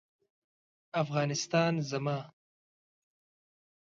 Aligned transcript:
افغانستان 1.03 1.73
زما 1.89 2.19